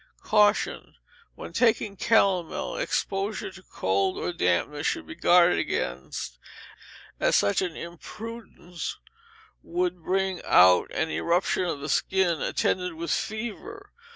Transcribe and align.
Caution. 0.23 0.95
When 1.35 1.53
taking 1.53 1.95
calomel, 1.95 2.75
exposure 2.75 3.51
to 3.51 3.61
cold 3.61 4.17
or 4.17 4.33
dampness 4.33 4.87
should 4.87 5.05
be 5.05 5.13
guarded 5.13 5.59
against, 5.59 6.39
as 7.19 7.35
such 7.35 7.61
an 7.61 7.77
imprudence 7.77 8.97
would 9.61 10.01
bring 10.01 10.41
out 10.43 10.89
an 10.91 11.11
eruption 11.11 11.65
of 11.65 11.81
the 11.81 11.87
skin, 11.89 12.41
attended 12.41 12.95
with 12.95 13.11
fever. 13.11 13.93